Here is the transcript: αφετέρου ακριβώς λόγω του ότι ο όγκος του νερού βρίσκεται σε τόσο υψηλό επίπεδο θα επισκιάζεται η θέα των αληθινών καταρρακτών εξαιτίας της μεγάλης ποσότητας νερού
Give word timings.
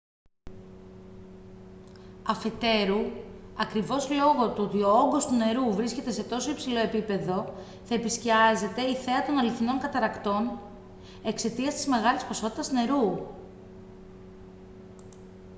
αφετέρου 2.23 2.99
ακριβώς 3.55 4.09
λόγω 4.09 4.53
του 4.53 4.63
ότι 4.63 4.81
ο 4.83 4.89
όγκος 4.89 5.25
του 5.25 5.33
νερού 5.33 5.73
βρίσκεται 5.73 6.11
σε 6.11 6.23
τόσο 6.23 6.51
υψηλό 6.51 6.79
επίπεδο 6.79 7.53
θα 7.83 7.95
επισκιάζεται 7.95 8.81
η 8.81 8.95
θέα 8.95 9.25
των 9.25 9.37
αληθινών 9.37 9.79
καταρρακτών 9.79 10.59
εξαιτίας 11.23 11.73
της 11.75 11.87
μεγάλης 11.87 12.25
ποσότητας 12.25 12.71
νερού 12.71 13.19